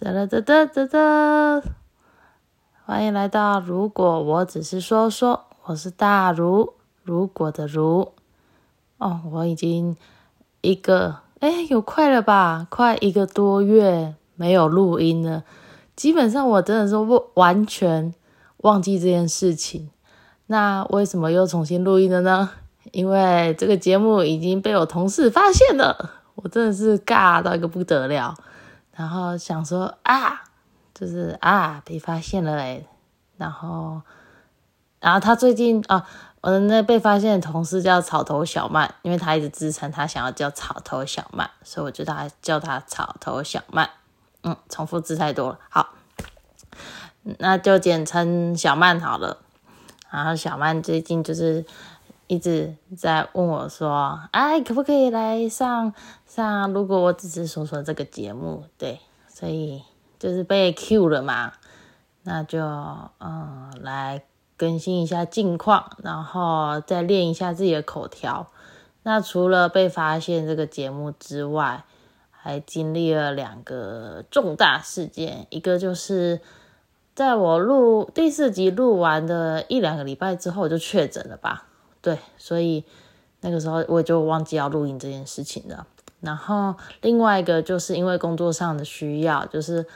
[0.00, 1.60] 哒哒哒哒哒哒，
[2.86, 8.12] 欢迎来到如果我只是说说，我是大如，如果的如。
[8.98, 9.96] 哦，我已经
[10.60, 12.68] 一个哎，有快了吧？
[12.70, 15.42] 快一个多月没有录音了，
[15.96, 18.14] 基本上我真的是完完全
[18.58, 19.90] 忘记这件事情。
[20.46, 22.50] 那为什么又重新录音了呢？
[22.92, 28.36] 因为这个节目已经被我同事发现了，我真的是尬到一个不得了。
[28.98, 30.42] 然后想说啊，
[30.92, 32.84] 就是啊，被发现了嘞。
[33.36, 34.02] 然后，
[34.98, 36.04] 然后他最近啊，
[36.40, 43.88] 我的那被发现的同事叫草头小曼，因为他一直自称他想要叫草头小曼，所以我就他叫他草头小曼。
[44.42, 45.90] 嗯，重复字太多了，好，
[47.38, 49.38] 那就简称小曼好了。
[50.10, 51.64] 然后小曼最近就是
[52.28, 55.92] 一直在问我说，哎，可不可以来上？
[56.26, 59.82] 上如果我只是说说这个节目，对，所以
[60.18, 61.54] 就是被 Q 了嘛，
[62.22, 64.22] 那就嗯来
[64.58, 68.46] 更新一下近况，然后再练一下自己的口条。
[69.04, 71.84] 那除了被发现这个节目之外，
[72.30, 76.42] 还经历了两个重大事件，一个就是
[77.14, 81.67] 在我录第四集录完的一两个礼拜之后就确诊了吧？
[82.00, 82.84] 对，所以
[83.40, 85.86] 那个时候我就忘记要录音这件事情了。
[86.20, 89.86] 然后另外一个就是因为工作上的需要，就是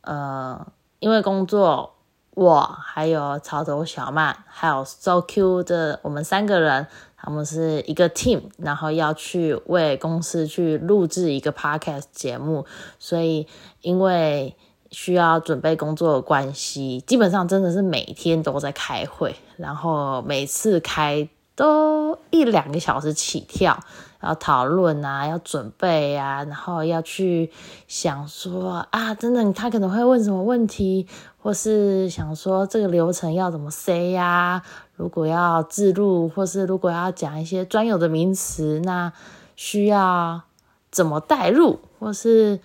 [0.00, 0.66] 呃，
[1.00, 1.94] 因为工作，
[2.30, 12.64] 我还有曹头小曼，还有 So Q 的我们三个人，他们是一个 team，然后要去为公司去录制一个 podcast 节目，
[12.98, 13.46] 所以
[13.82, 14.56] 因为
[14.90, 23.80] 需要准备工作的关系，基本上真的是每天都在开会，然后每次开都一两个小时起跳。
[24.22, 27.52] 要讨论啊，要准备啊，然后要去
[27.86, 31.06] 想说啊，真的他可能会问什么问题，
[31.38, 34.62] 或是想说这个流程要怎么 say 呀？
[34.96, 39.12] 如果要自录，或是如果要讲一些专有的名词，那
[39.54, 40.42] 需要
[40.90, 41.78] 怎么带入？
[42.00, 42.58] 或是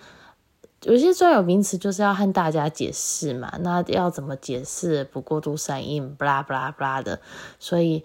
[0.82, 5.04] 有些专有名词就是要和大家解释嘛，那要怎么解释？
[5.04, 7.20] 不过度声音，布拉布拉布拉的，
[7.60, 8.02] 所以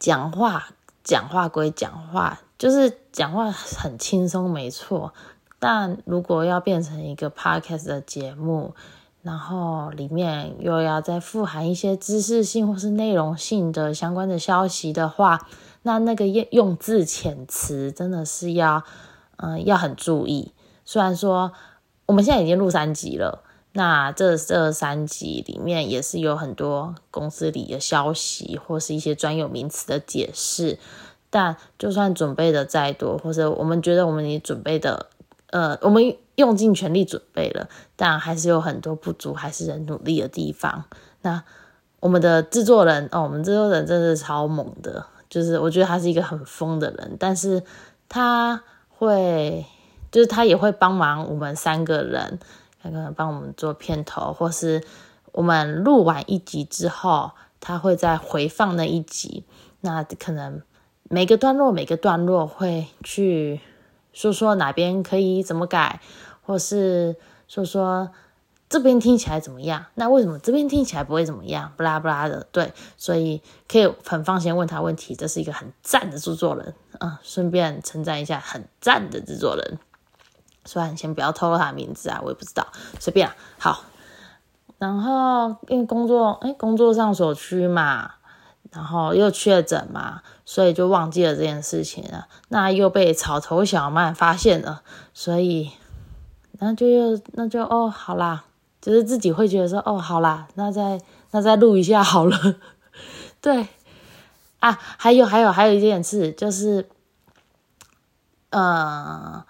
[0.00, 0.70] 讲话。
[1.02, 5.14] 讲话归讲话，就是讲话很轻松，没错。
[5.58, 8.74] 但如果要变成一个 podcast 的节目，
[9.22, 15.48] 然后里面又要再富含一些知识性或是内容性的相关的消息的话，
[15.82, 18.84] 那那个用用字遣词真的是要，
[19.38, 20.52] 嗯，要很注意。
[20.84, 21.52] 虽然说
[22.04, 23.42] 我们现在已经录三集了，
[23.72, 30.78] 那这这三集里面也是有很多公司里的消息或是一些专有名词的解释。
[31.32, 35.06] 但就算准备的再多，或者我们觉得我们已准备的，
[35.50, 40.82] 呃，我们用尽全力准备了，但还是有很多不足，还是很努力的地方。
[41.22, 41.44] 那
[42.00, 47.62] 我们的制作人哦，我们制作人真的是超猛的，就是我觉得他是一个很疯的人，但是
[48.08, 49.64] 他会，
[50.10, 52.40] 就是他也会帮忙我们三个人，
[52.82, 54.82] 他可能帮我们做片头，或是
[55.32, 59.44] 我们录完一集之后，他会再回放那一集，
[59.80, 60.62] 那可能。
[61.12, 63.60] 每个段落，每个段落会去
[64.12, 66.00] 说说哪边可以怎么改，
[66.46, 67.16] 或是
[67.48, 68.12] 说说
[68.68, 69.86] 这边听起来怎么样？
[69.94, 71.72] 那为什么这边听起来不会怎么样？
[71.76, 75.16] 不拉不拉的，对，所以可以很放心问他问题。
[75.16, 79.80] 这是一个很赞的制作人啊，顺便称赞一下很赞的制作人。
[80.70, 82.64] 虽然先不要透露他的名字啊，我也不知道，
[83.00, 83.82] 随便好。
[84.78, 88.12] 然后因为工作，哎，工作上所需嘛。
[88.72, 92.28] 然后又确诊嘛，所以就忘记了这件事情了。
[92.50, 94.82] 那又被草头小曼发现了，
[95.12, 95.72] 所以
[96.60, 98.44] 那就又那就哦，好啦，
[98.80, 101.00] 就是自己会觉得说哦，好啦，那再
[101.32, 102.38] 那再录一下好了。
[103.42, 103.66] 对
[104.60, 106.88] 啊，还有还有还有一件事就是，
[108.50, 109.44] 呃，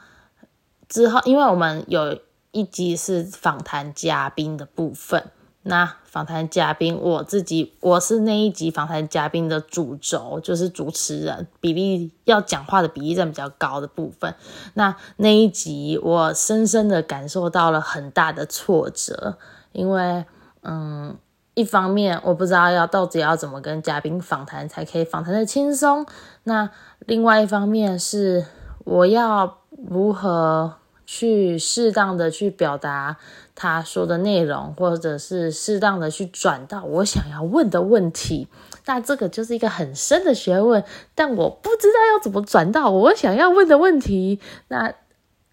[0.91, 2.19] 之后因为我们有
[2.51, 5.31] 一集是访谈嘉宾的部分。
[5.63, 14.35] 那访谈嘉宾，我自己我是那一集访谈嘉宾的主轴，就是主持人比例要讲话的比例占比较高的部分。
[14.73, 19.37] 那那一集我深深的感受到了很大的挫折，
[19.73, 20.25] 因为
[20.63, 21.15] 嗯，
[21.53, 26.07] 一方面我不知道要到底要怎么跟嘉宾访谈才可以访谈的轻松，
[26.45, 26.71] 那
[27.01, 28.47] 另外一方面是
[28.85, 30.77] 我要如何
[31.11, 33.17] 去适当的去表达。
[33.57, 38.47] 他说的内容，或者是适当的去转到我想要问的问题，
[38.87, 40.83] 那这个就是一个很深的学问。
[41.15, 44.41] 但我不知道要怎么转到我想要问的问题。
[44.69, 44.95] 那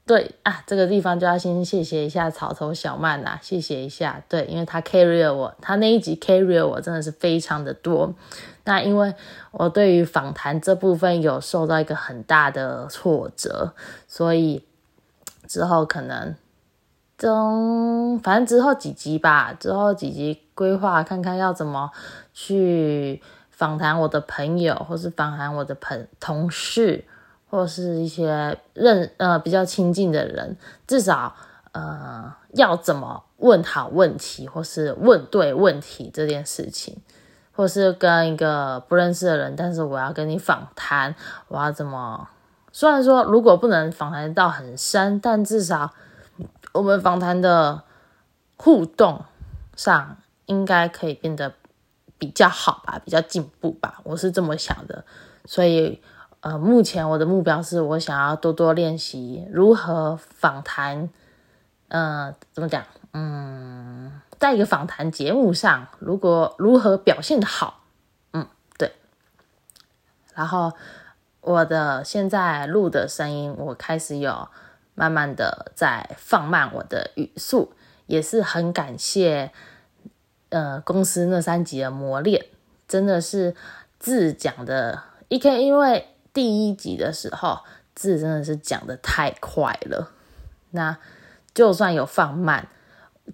[0.06, 4.24] 对啊，这个地方就要先谢谢一下草头小曼啦，谢谢一下。
[4.30, 8.15] 对，因为他 carry 了我，他那一集 carry 了我真的是非常的多。
[8.63, 9.13] 那因为
[9.51, 13.74] 我对于访谈这部分有受到一个很大的挫折，
[14.07, 14.63] 所以
[15.47, 16.35] 之后可能
[17.17, 21.89] 中反正之后几集吧，之后几集规划看看要怎么
[22.33, 27.05] 去访谈我的朋友，或是访谈我的朋同事。
[27.49, 31.33] 或是一些认呃比较亲近的人，至少
[31.71, 36.97] 呃要怎么问好问题，或是问对问题这件事情，
[37.53, 41.15] 或是跟一个不认识的人，但是我要跟你访谈，
[41.47, 42.27] 我要怎么？
[42.77, 45.95] 虽然说如果不能访谈到很深，但至少
[46.74, 47.81] 我们访谈的
[48.56, 49.25] 互动
[49.75, 51.56] 上应该可以变得
[52.19, 55.03] 比较好吧，比较进步吧，我是这么想的，
[55.45, 56.03] 所以。
[56.41, 61.09] 呃，目前我的目标是我想要多多练习如何访谈，
[61.88, 62.83] 呃，怎么讲？
[63.12, 67.81] 嗯，在一个访谈节目上，如果如何表现的好，
[68.33, 68.47] 嗯，
[68.77, 68.94] 对。
[70.35, 70.74] 然后
[71.47, 74.49] 我的现在录的声音，我开始有
[74.95, 77.73] 慢慢的在放慢我的语速，
[78.05, 79.51] 也是很感谢，
[80.49, 82.45] 呃，公司那三集的磨练，
[82.88, 83.55] 真的是
[83.97, 86.07] 字讲的，一个因为。
[86.33, 87.61] 第一集的时候，
[87.95, 90.11] 字真的是讲的太快了。
[90.69, 91.00] 那
[91.51, 92.67] 就算有放慢，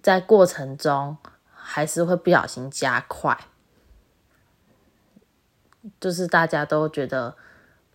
[0.02, 1.18] 在过程中
[1.54, 3.38] 还是会不小心加快。
[6.00, 7.36] 就是大家都觉得，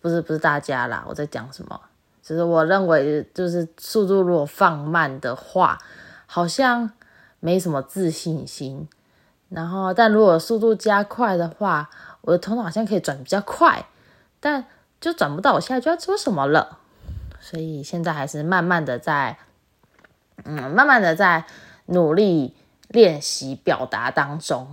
[0.01, 1.79] 不是不是大家啦，我在讲什么？
[2.21, 5.77] 只是我认为，就是速度如果放慢的话，
[6.25, 6.91] 好像
[7.39, 8.87] 没什么自信心。
[9.49, 11.89] 然后，但如果速度加快的话，
[12.21, 13.85] 我的头脑好像可以转比较快，
[14.39, 14.65] 但。
[15.01, 16.77] 就转不到我现在就要做什么了，
[17.39, 19.37] 所以现在还是慢慢的在，
[20.43, 21.45] 嗯，慢慢的在
[21.85, 22.53] 努力
[22.89, 24.67] 练习表达当中。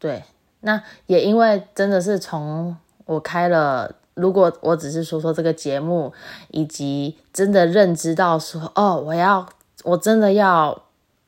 [0.00, 0.24] 对，
[0.62, 6.12] 那也因为真的是从我开了，如果我只是说说这个节目，
[6.50, 9.48] 以及真的认知到说，哦，我要，
[9.84, 10.82] 我真的要，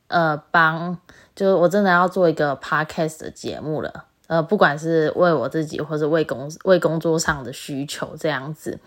[0.07, 0.97] 呃，帮，
[1.35, 4.05] 就是我真的要做一个 podcast 的节目了。
[4.27, 8.79] 呃，不管是为我自己，或者为工为工作上的需求这样子，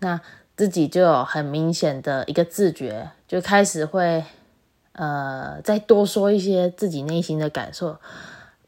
[0.00, 0.20] 那
[0.56, 4.24] 自己就有很明显的一个自觉，就开始会
[4.92, 7.96] 呃再多说一些自己内心的感受。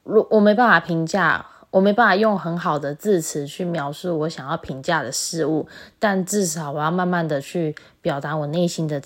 [0.02, 1.46] 如我没办法评价，
[1.76, 5.68] 我没办法用很好的字词去描述我想要评价的事物，
[5.98, 9.02] 但至少我要慢慢的去表达我内心的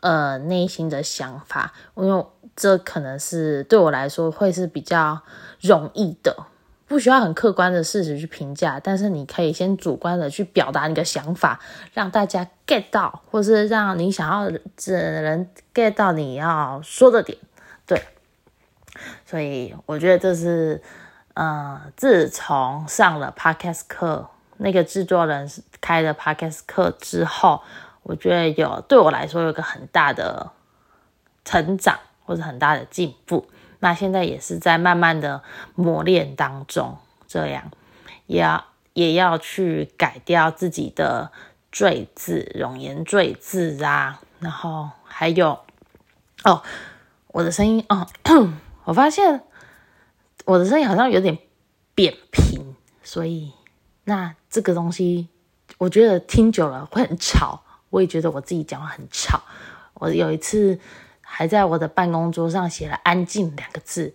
[0.00, 2.24] 呃内心的想法，因为
[2.54, 5.20] 这可能是对我来说会是比较。
[5.60, 6.36] 容易的，
[6.86, 11.58] 不需要很客观的事实去评价，但是你可以先主观的去表达你的想法，
[11.94, 14.60] 让大家 get 到，或是让你想要的
[15.22, 17.38] 人 get 到你要说的点。
[17.86, 18.02] 对，
[19.24, 20.82] 所以我觉得这是，
[21.34, 25.50] 呃，自从上了 podcast 课，那个制作人
[25.80, 27.62] 开的 podcast 课之后，
[28.02, 30.52] 我觉得有对我来说有个很大的
[31.44, 33.48] 成长，或者很大的进步。
[33.80, 35.42] 那现在也是在慢慢的
[35.74, 36.96] 磨练当中，
[37.26, 37.70] 这样
[38.26, 41.32] 也要也要去改掉自己的
[41.72, 45.58] 赘字、容颜赘字啊，然后还有
[46.44, 46.62] 哦，
[47.26, 48.06] 我的声音哦，
[48.84, 49.42] 我发现
[50.44, 51.38] 我的声音好像有点
[51.94, 53.52] 扁平，所以
[54.04, 55.28] 那这个东西
[55.78, 59.42] 我觉得听久了会很吵，我也觉得我自己讲话很吵，
[59.94, 60.78] 我有一次。
[61.26, 64.14] 还在我的办公桌上写了“安静”两个字，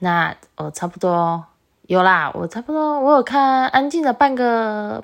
[0.00, 1.42] 那我差不多
[1.86, 5.02] 有啦，我差不多我有看安静的半个，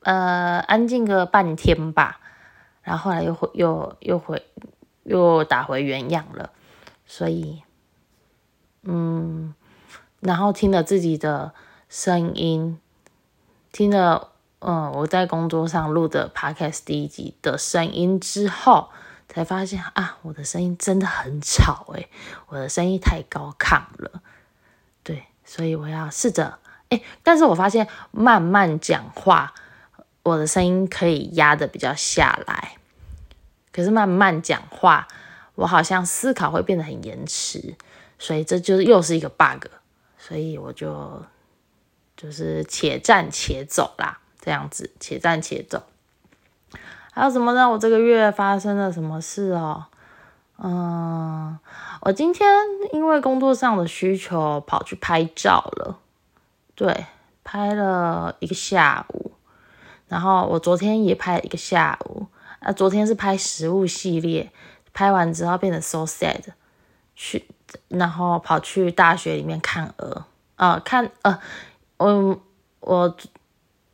[0.00, 2.20] 呃，安静个半天吧，
[2.80, 4.42] 然后后来又回又又回
[5.02, 6.52] 又打回原样了，
[7.04, 7.62] 所以，
[8.84, 9.54] 嗯，
[10.24, 11.52] 然后听了自己的
[11.88, 12.80] 声音，
[13.70, 18.88] 听了嗯我在工作上录的 podcast 第一集的声音之后。
[19.26, 22.08] 才发现啊，我的声音真的很吵诶，
[22.46, 24.22] 我的声音太高亢了，
[25.02, 26.58] 对，所以我要试着
[26.90, 29.52] 诶，但是我发现慢慢讲话，
[30.22, 32.76] 我的声音可以压的比较下来，
[33.72, 35.08] 可是慢慢讲话，
[35.56, 37.74] 我好像思考会变得很延迟，
[38.18, 39.66] 所以这就是又是一个 bug，
[40.26, 41.20] 所以我就
[42.16, 45.82] 就是且战且走啦，这样子且战且走。
[47.12, 47.68] 还有什么呢？
[47.68, 49.84] 我这个月发生了什么事哦？
[50.56, 51.58] 嗯，
[52.00, 52.48] 我今天
[52.94, 55.98] 因为工作上的需求跑去拍照了，
[56.74, 57.04] 对，
[57.44, 59.32] 拍了一个下午。
[60.08, 62.26] 然后我昨天也拍了一个下午。
[62.60, 64.50] 啊，昨天是拍食物系列，
[64.94, 66.40] 拍完之后变得 so sad，
[67.14, 67.46] 去
[67.88, 70.24] 然后跑去大学里面看鹅，
[70.56, 71.38] 呃，看呃，
[71.96, 72.40] 我
[72.80, 73.16] 我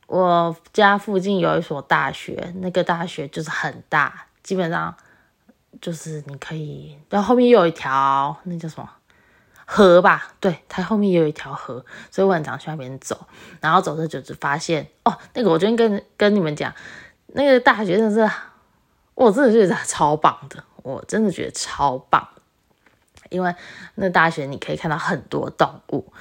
[0.06, 4.94] 我家附近有一所大学，那个大学就是很大，基本上
[5.80, 8.88] 就是你可以，然后后面又有一条那叫什么？
[9.72, 13.28] 河吧，对，它后面也有一条河，所以我很常去那边走。
[13.60, 16.74] 然后走着走着发现，哦，那个我昨天跟跟你们讲，
[17.28, 18.34] 那个大学真的是，
[19.14, 22.28] 我真的觉得超棒的，我真的觉得超棒，
[23.30, 23.54] 因为
[23.94, 26.12] 那大学你可以看到很多动物。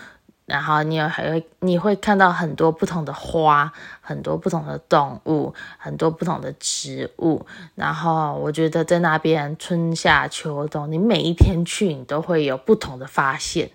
[0.45, 7.45] 然后你有还会你会看到很多不同的花，很多不同的动物，很多不同的植物。
[7.75, 13.69] 然后我觉得在那边春夏秋冬，你每一天去，你都会有不同的发现，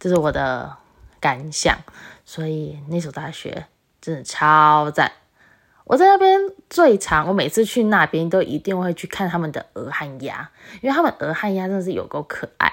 [0.00, 0.76] 这是我的
[1.20, 1.78] 感想。
[2.24, 3.66] 所以那所大学
[4.00, 5.12] 真的超赞。
[5.88, 10.50] 我在那边最长，我每次去那边都一定会去看他们的鹅和鸭，
[10.82, 12.70] 因为他们鹅和鸭真的是有够可爱。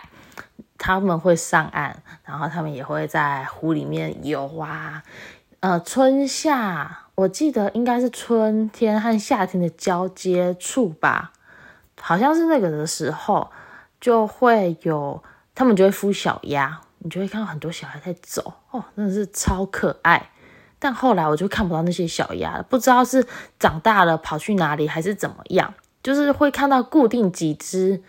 [0.78, 5.02] 他们会上岸，然后他们也会在湖里面游啊。
[5.62, 11.32] 呃，春夏，我记得应该是春天和夏天的交接处吧，
[12.00, 13.50] 好像是那个的时候，
[14.02, 15.24] 就会有
[15.56, 20.32] 他们就会孵小鸭，你就会看到很多小孩在走哦，真的是超可爱。
[20.86, 23.26] 但后来我就看不到那些小鸭了，不知道是
[23.58, 25.74] 长大了跑去哪里，还是怎么样，
[26.04, 28.04] 就是会看到固定几只。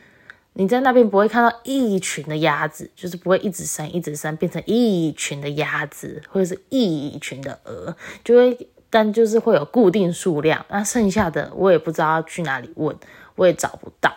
[0.52, 10.66] 你在那边不会看到一群的鸭子，就是不会一直生一直生，变成一群的鸭子或者是一群的鹅，就会，但就是会有固定数量。
[10.68, 12.94] 那剩下的我也不知道去哪里问，
[13.36, 14.12] 我也找不到。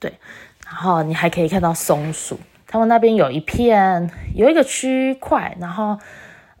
[0.00, 0.18] 对，
[0.66, 5.96] 然后你还可以看到松鼠，他们那边有一片有一个区块，然后，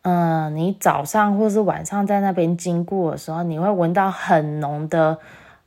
[0.02, 5.18] 嗯，你早上或是晚上在那边经过的时候，你会闻到很浓的。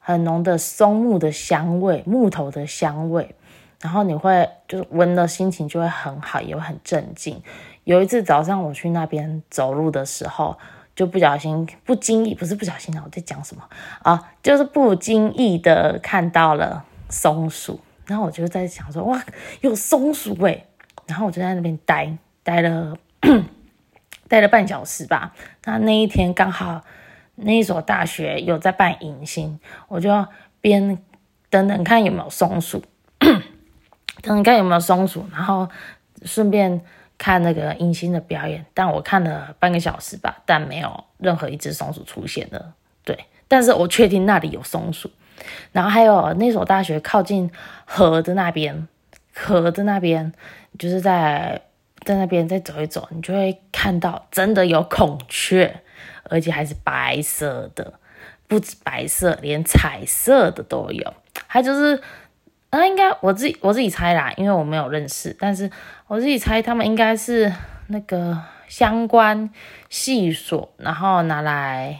[0.07, 3.33] 很浓的松木的香味，木头的香味，
[3.81, 7.41] 然后你会就是闻的心情就会很好，也会很镇静。
[7.85, 10.55] 有一次早上我去那边走路的时候，
[10.95, 13.63] 就不小心不经意，不是不小心啊，我在讲什么
[14.03, 14.31] 啊？
[14.43, 19.19] 就是不经意的看到了松鼠，然后我就在想说哇，
[19.61, 20.65] 有松鼠哎，
[21.07, 22.95] 然后我就在那边待待了
[24.27, 25.33] 待了半小时吧。
[25.65, 26.81] 那那一天刚好。
[27.37, 30.25] 那一所大学有在办迎新，我就
[30.61, 30.97] 边
[31.49, 32.81] 等等看有没有松鼠，
[33.19, 33.43] 等
[34.23, 35.67] 等看有没有松鼠，然后
[36.23, 36.79] 顺便
[37.17, 38.65] 看那个迎新的表演。
[38.73, 42.71] 但我看了半个小时吧，但没有任何一只松鼠出现的。
[43.03, 45.11] 对，但是我确定那里有松鼠。
[45.73, 47.51] 然后还有那所大学靠近
[47.83, 48.87] 河的那边，
[49.33, 50.31] 河的那边
[50.79, 51.61] 就是在
[52.05, 55.81] 在那边再走一走，你就会看到真的有孔雀。
[56.27, 57.93] 而且还是白色的，
[58.47, 61.13] 不止白色，连彩色的都有。
[61.47, 62.01] 它就是，
[62.71, 65.69] 啊，应该我自己我自己猜啦，因为我没有认识，但是
[66.07, 67.53] 我自己猜他们应该是
[67.89, 69.51] 那个相关
[69.87, 71.99] 系所，然后拿来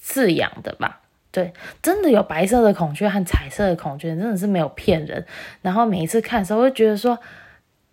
[0.00, 1.00] 饲养的吧。
[1.32, 5.26] 对，真的有白色的孔雀和彩色的孔雀，真的是没有骗人。
[5.62, 7.18] 然后每一次看的时候，会觉得说。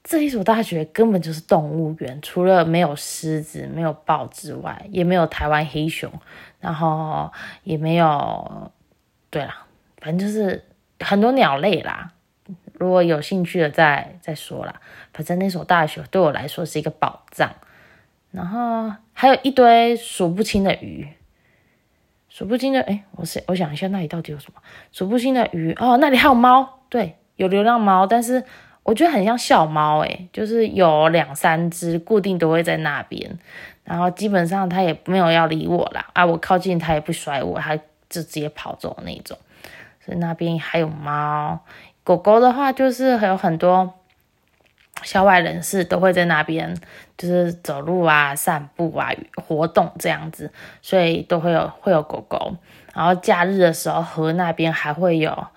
[0.04, 6.12] 这一所大学根本就是动物园，除了没有狮子、没有豹之外，也没有台湾黑熊，
[6.60, 7.32] 然后
[7.64, 8.70] 也没有，
[9.30, 9.66] 对啦，
[10.00, 10.66] 反正就是
[11.00, 12.12] 很多鸟类啦。
[12.74, 14.82] 如果有兴趣的，再再说啦。
[15.14, 17.50] 反正那所大学对我来说是一个宝藏，
[18.32, 21.08] 然后还有一堆数不清的鱼，
[22.28, 24.62] 数不清的，哎，我是我想一下，那里到底有什么？
[24.92, 28.44] 数不清的鱼哦，那里还有猫，对，有流浪猫，但是。
[28.84, 33.40] 我觉得很像小猫诶，就是有两三只固定都会在那边，
[33.86, 39.38] 然后基本上它也没有要理我啦，啊，我靠近它也不甩我，它就直接跑走那种。
[40.06, 41.62] 所以那边还有猫，
[42.04, 43.94] 狗狗的话就是还有很多
[45.02, 46.76] 校外人士都会在那边，
[47.18, 52.58] 就是走路啊、散步啊、活动这样子，所以都会有会有狗狗。
[52.94, 55.48] 然后假日的时候，河那边还会有。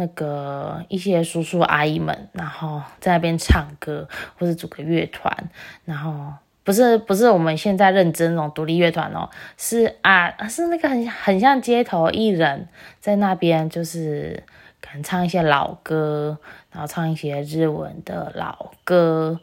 [0.00, 5.50] 那个一些叔叔阿姨们，然后在那边唱歌，或者组个乐团，
[5.84, 12.68] 然后不是不是我们现在认真那种独立乐团哦，是啊是那个很很像街头艺人，
[13.00, 14.44] 在那边就是
[14.80, 16.38] 可能唱一些老歌，
[16.70, 19.40] 然后唱一些日文的老歌，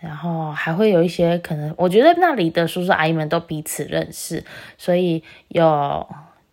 [0.00, 4.42] 然后还会有一些可能，我觉得那里的叔叔阿姨们都彼此认识，
[4.78, 6.08] 所以有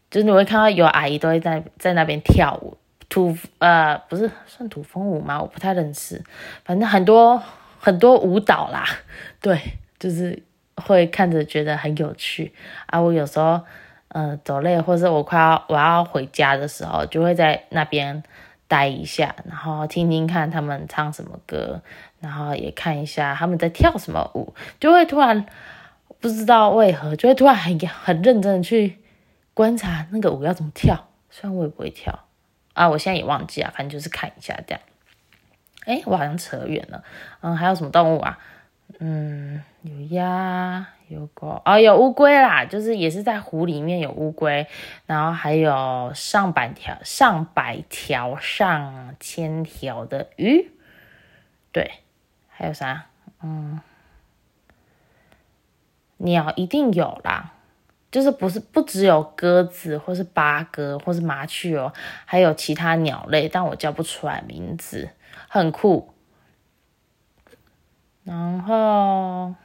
[0.10, 2.76] 就是你会看到有阿姨都会在在那边跳舞。
[3.12, 5.41] 土呃不是算土风舞吗？
[5.41, 6.24] 我不太认识，
[6.63, 7.44] 反正很多
[7.77, 8.86] 很多舞蹈啦，
[9.41, 9.60] 对，
[10.00, 10.41] 就是
[10.77, 12.53] 会看着觉得很有趣
[12.86, 13.01] 啊。
[13.01, 13.60] 我有时候
[14.08, 18.24] 呃走累，或者我快要我要回家的时候，就会在那边
[18.70, 21.82] 待一下，然后听听看他们唱什么歌，
[22.22, 25.46] 然后也看一下他们在跳什么舞，就会突然
[26.22, 29.00] 不知道为何，就会突然很很认真的去
[29.53, 31.10] 观察那个舞要怎么跳。
[31.30, 32.18] 虽然我也不会跳
[32.74, 34.82] 啊，我现在也忘记啊，反正就是看一下这样。
[35.86, 37.04] 哎，我好像扯远了。
[37.42, 38.38] 嗯，还有什么动物啊？
[39.00, 44.68] 嗯，有鸭，有狗，哦，有乌龟啦，就是也是在湖里面有乌龟，
[45.06, 50.72] 然后还有上百条、上百条、上千条的鱼。
[51.72, 51.92] 对，
[52.50, 53.06] 还有啥？
[53.42, 53.80] 嗯，
[56.18, 57.54] 鸟一定有啦。
[58.12, 61.94] 就是不是不只有鸽子，或是八哥，或是麻雀哦，
[62.25, 65.10] 还有其他鸟类，但我叫不出来名字，
[65.48, 66.13] 很酷。
[68.25, 69.56] 然后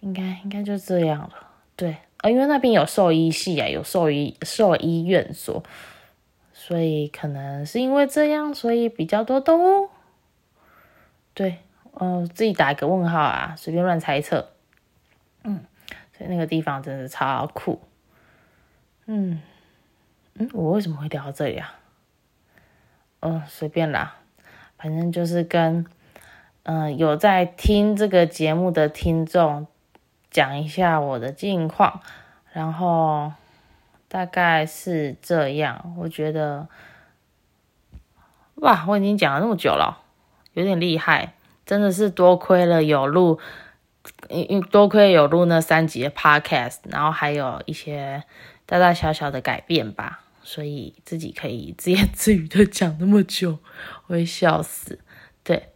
[0.00, 5.64] 应该应该就这样了，对，呃，因为那边有兽医系啊，有兽医兽医院所，
[6.52, 9.88] 所以可能是因为这样，所以比较多动物。
[11.32, 11.60] 对，
[11.98, 14.50] 嗯，自己打一个问号啊，随便乱猜测，
[15.42, 15.64] 嗯。
[16.16, 17.80] 所以那个地方真的超酷，
[19.04, 19.42] 嗯
[20.34, 21.74] 嗯，我为什么会聊到这里啊？
[23.20, 24.16] 嗯，随便啦，
[24.78, 25.84] 反正就是跟
[26.62, 29.66] 嗯有在听这个节目的听众
[30.30, 32.00] 讲一下我的近况，
[32.52, 33.32] 然后
[34.08, 35.94] 大概是这样。
[35.98, 36.68] 我觉得，
[38.54, 40.02] 哇，我已经讲了那么久了，
[40.54, 41.34] 有点厉害，
[41.66, 43.38] 真的是多亏了有录。
[44.28, 48.22] 因因多亏有录那三集的 podcast，然后还有一些
[48.64, 53.58] 大大小小的改变吧，所以自己可以自言自语的讲那么久，
[54.06, 55.00] 我会笑死。
[55.42, 55.70] 对，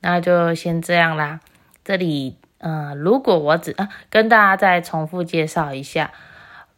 [0.00, 1.40] 那就先这样啦。
[1.84, 6.12] 这里，嗯，如果我只啊跟大家再重复介绍一下。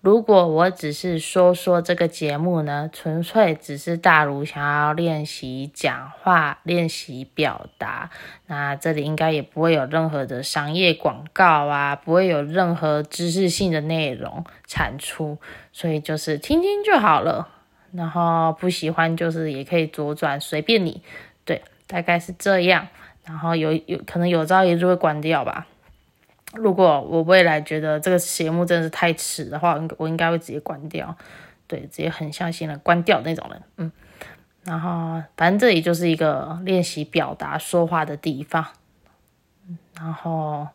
[0.01, 8.09] 如果我只是说说这个节目呢，纯粹只是大如想要练习讲话、练习表达，
[8.47, 15.39] 那这里应该也不会有任何的商业广告啊，不会有任何知识性的内容产出，
[15.73, 17.49] 所以就是听听就好了。
[17.93, 21.03] 然后不喜欢就是也可以左转，随便你。
[21.45, 22.87] 对，大概是这样。
[23.25, 25.67] 然后有有可能有朝一日会关掉吧。
[26.55, 31.15] 如果我未来觉得这个节目真的是太迟的话，我应该会直接关掉，
[31.67, 33.93] 对，直接很相信的关掉那种人，嗯，
[34.65, 38.65] 然后反正这里就是一个练习表达说话的地方，
[39.95, 40.67] 然后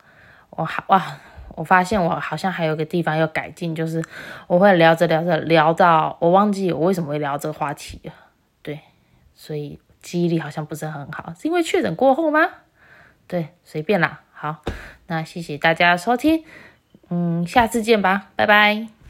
[0.52, 1.18] 我还哇，
[1.56, 4.04] 我发现我好像还有个地方要改进，就是
[4.46, 8.14] 我会聊着聊着聊到我忘记我为什么会聊这个话题了，
[8.62, 8.80] 对，
[9.34, 12.48] 所以记忆力好像不是很好，是因为确诊过后吗？
[13.26, 14.62] 对，随便啦，好。
[15.14, 16.44] 那谢谢大家收听，
[17.10, 19.03] 嗯，下次见吧，拜拜。